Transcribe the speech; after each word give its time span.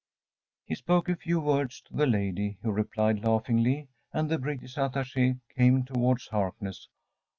He 0.65 0.73
spoke 0.73 1.09
a 1.09 1.15
few 1.15 1.39
words 1.39 1.79
to 1.81 1.93
the 1.95 2.07
lady, 2.07 2.57
who 2.63 2.71
replied 2.71 3.23
laughingly, 3.23 3.87
and 4.11 4.29
the 4.31 4.39
British 4.39 4.75
Attache 4.75 5.35
came 5.55 5.83
towards 5.85 6.25
Harkness. 6.29 6.89